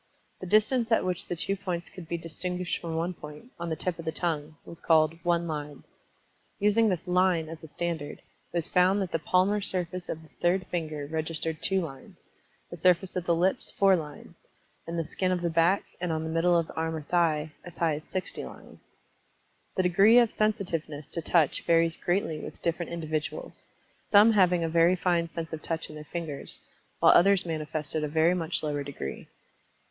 The 0.39 0.47
distance 0.47 0.91
at 0.91 1.05
which 1.05 1.27
the 1.27 1.35
two 1.35 1.55
points 1.55 1.87
could 1.87 2.07
be 2.07 2.17
distinguished 2.17 2.79
from 2.81 2.95
one 2.95 3.13
point, 3.13 3.51
on 3.59 3.69
the 3.69 3.75
tip 3.75 3.99
of 3.99 4.05
the 4.05 4.11
tongue, 4.11 4.55
was 4.65 4.79
called 4.79 5.13
"one 5.21 5.47
line." 5.47 5.83
Using 6.57 6.89
this 6.89 7.07
"line" 7.07 7.47
as 7.47 7.61
a 7.63 7.67
standard, 7.67 8.17
it 8.17 8.23
was 8.51 8.67
found 8.67 8.99
that 9.03 9.11
the 9.11 9.19
palmar 9.19 9.61
surface 9.61 10.09
of 10.09 10.23
the 10.23 10.29
third 10.41 10.65
finger 10.71 11.05
registered 11.05 11.61
2 11.61 11.81
lines; 11.81 12.17
the 12.71 12.77
surface 12.77 13.15
of 13.15 13.27
the 13.27 13.35
lips 13.35 13.69
4 13.77 13.95
lines, 13.95 14.37
and 14.87 14.97
the 14.97 15.05
skin 15.05 15.31
of 15.31 15.41
the 15.43 15.51
back, 15.51 15.83
and 15.99 16.11
on 16.11 16.23
the 16.23 16.31
middle 16.31 16.57
of 16.57 16.65
the 16.65 16.73
arm 16.73 16.95
or 16.95 17.03
thigh, 17.03 17.51
as 17.63 17.77
high 17.77 17.93
as 17.93 18.03
60 18.05 18.43
lines 18.43 18.79
The 19.75 19.83
degree 19.83 20.17
of 20.17 20.31
sensitiveness 20.31 21.09
to 21.11 21.21
Touch 21.21 21.61
varies 21.63 21.95
greatly 21.95 22.39
with 22.39 22.59
different 22.63 22.91
individuals, 22.91 23.67
some 24.05 24.31
having 24.31 24.63
a 24.63 24.67
very 24.67 24.95
fine 24.95 25.27
sense 25.27 25.53
of 25.53 25.61
touch 25.61 25.89
in 25.91 25.95
their 25.95 26.05
fingers, 26.11 26.57
while 26.99 27.13
others 27.13 27.45
manifested 27.45 28.03
a 28.03 28.07
very 28.07 28.33
much 28.33 28.63
lower 28.63 28.81
degree. 28.83 29.27